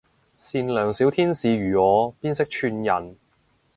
[0.39, 3.15] 善良小天使如我邊識串人